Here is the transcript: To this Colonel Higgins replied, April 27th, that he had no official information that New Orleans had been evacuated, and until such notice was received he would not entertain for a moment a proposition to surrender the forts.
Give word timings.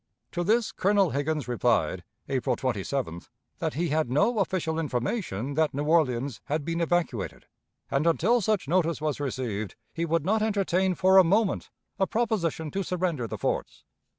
To 0.31 0.43
this 0.43 0.71
Colonel 0.71 1.11
Higgins 1.11 1.47
replied, 1.47 2.03
April 2.27 2.55
27th, 2.55 3.29
that 3.59 3.75
he 3.75 3.89
had 3.89 4.09
no 4.09 4.39
official 4.39 4.79
information 4.79 5.53
that 5.53 5.75
New 5.75 5.83
Orleans 5.83 6.41
had 6.45 6.65
been 6.65 6.81
evacuated, 6.81 7.45
and 7.91 8.07
until 8.07 8.41
such 8.41 8.67
notice 8.67 8.99
was 8.99 9.19
received 9.19 9.75
he 9.93 10.05
would 10.05 10.25
not 10.25 10.41
entertain 10.41 10.95
for 10.95 11.19
a 11.19 11.23
moment 11.23 11.69
a 11.99 12.07
proposition 12.07 12.71
to 12.71 12.81
surrender 12.83 13.27
the 13.27 13.37
forts. 13.37 13.83